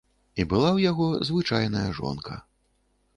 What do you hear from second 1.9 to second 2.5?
жонка.